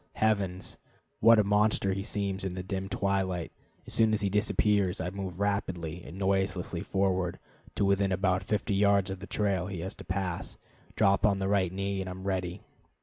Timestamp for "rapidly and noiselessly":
5.39-6.81